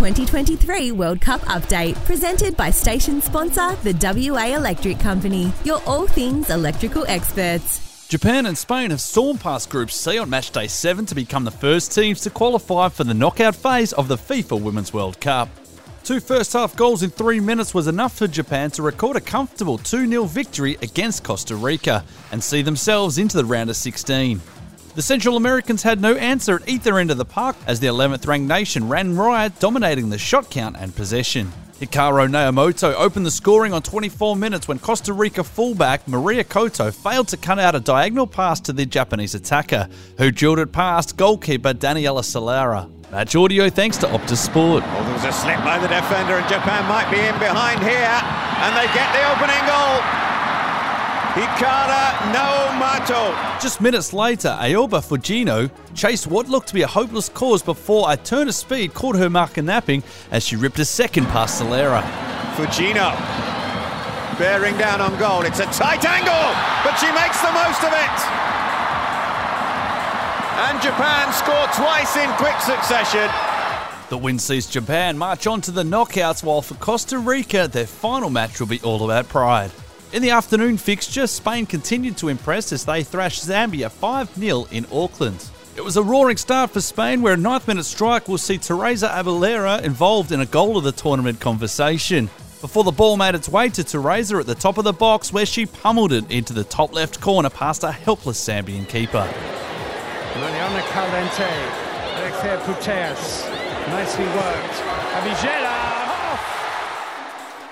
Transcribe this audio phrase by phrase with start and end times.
[0.00, 3.92] 2023 World Cup update, presented by station sponsor, the
[4.32, 8.08] WA Electric Company, your all things electrical experts.
[8.08, 11.50] Japan and Spain have stormed past Group C on match day 7 to become the
[11.50, 15.50] first teams to qualify for the knockout phase of the FIFA Women's World Cup.
[16.02, 19.76] Two first half goals in three minutes was enough for Japan to record a comfortable
[19.76, 24.40] 2 0 victory against Costa Rica and see themselves into the round of 16.
[24.96, 28.26] The Central Americans had no answer at either end of the park as the 11th
[28.26, 31.52] ranked nation ran riot, dominating the shot count and possession.
[31.80, 37.28] Hikaru Nemoto opened the scoring on 24 minutes when Costa Rica fullback Maria Coto failed
[37.28, 41.72] to cut out a diagonal pass to the Japanese attacker, who drilled it past goalkeeper
[41.72, 42.90] Daniela Solera.
[43.12, 44.82] Match audio thanks to Optus Sport.
[44.84, 48.18] Oh, there was a slip by the defender, and Japan might be in behind here,
[48.60, 50.19] and they get the opening goal.
[51.34, 53.60] Hikaru Nemoto.
[53.62, 58.16] Just minutes later, Aoba Fujino chased what looked to be a hopeless cause before a
[58.16, 62.02] turn of speed caught her marker napping as she ripped a second past Solera.
[62.56, 63.14] Fujino
[64.40, 65.42] bearing down on goal.
[65.42, 66.50] It's a tight angle,
[66.82, 68.18] but she makes the most of it.
[70.66, 73.30] And Japan score twice in quick succession.
[74.08, 78.30] The win sees Japan march on to the knockouts, while for Costa Rica, their final
[78.30, 79.70] match will be all about pride.
[80.12, 84.84] In the afternoon fixture, Spain continued to impress as they thrashed Zambia 5 0 in
[84.90, 85.48] Auckland.
[85.76, 89.08] It was a roaring start for Spain, where a ninth minute strike will see Teresa
[89.08, 92.28] Abelleira involved in a goal of the tournament conversation.
[92.60, 95.46] Before the ball made its way to Teresa at the top of the box, where
[95.46, 99.32] she pummeled it into the top left corner past a helpless Zambian keeper.
[100.34, 103.48] Mariona Caldentey, Alexia Putellas,
[103.90, 104.74] nicely worked.
[105.14, 105.89] Abelleira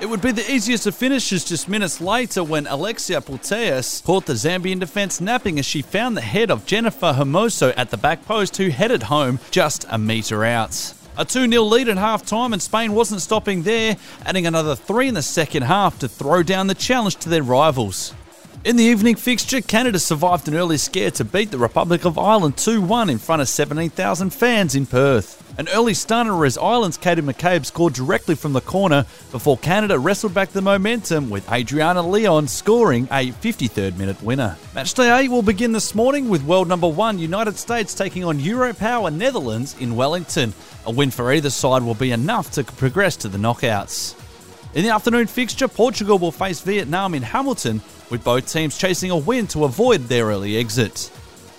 [0.00, 4.32] it would be the easiest of finishes just minutes later when Alexia Putellas caught the
[4.32, 8.56] Zambian defence napping as she found the head of Jennifer Hermoso at the back post,
[8.56, 10.94] who headed home just a metre out.
[11.16, 15.06] A 2 0 lead at half time, and Spain wasn't stopping there, adding another three
[15.06, 18.12] in the second half to throw down the challenge to their rivals.
[18.64, 22.56] In the evening fixture, Canada survived an early scare to beat the Republic of Ireland
[22.56, 25.43] 2 1 in front of 17,000 fans in Perth.
[25.56, 30.34] An early stunner as Ireland's Katie McCabe scored directly from the corner before Canada wrestled
[30.34, 34.56] back the momentum with Adriana Leon scoring a 53rd minute winner.
[34.74, 39.14] Matchday 8 will begin this morning with world number 1 United States taking on Europower
[39.14, 40.52] Netherlands in Wellington.
[40.86, 44.16] A win for either side will be enough to progress to the knockouts.
[44.74, 49.16] In the afternoon fixture, Portugal will face Vietnam in Hamilton, with both teams chasing a
[49.16, 51.12] win to avoid their early exit.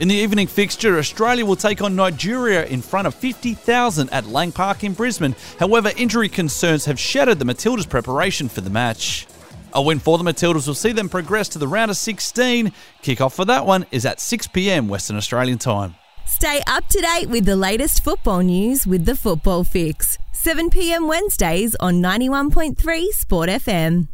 [0.00, 4.50] In the evening fixture, Australia will take on Nigeria in front of 50,000 at Lang
[4.50, 5.36] Park in Brisbane.
[5.58, 9.26] However, injury concerns have shattered the Matildas' preparation for the match.
[9.74, 12.72] A win for the Matildas will see them progress to the round of 16.
[13.02, 15.94] Kickoff for that one is at 6 pm Western Australian time.
[16.24, 20.16] Stay up to date with the latest football news with the Football Fix.
[20.32, 24.08] 7 pm Wednesdays on 91.3 Sport FM.